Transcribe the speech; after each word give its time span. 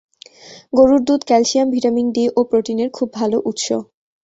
গরুর 0.73 1.01
দুধ 1.07 1.21
calcium, 1.25 1.67
vitamin 1.73 2.07
D 2.15 2.23
ও 2.29 2.39
প্রোটিনের 2.49 2.89
খুব 2.93 3.07
ভালো 3.13 3.37
উৎস। 3.49 3.65